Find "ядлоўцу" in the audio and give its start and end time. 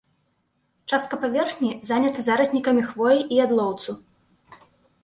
3.47-3.91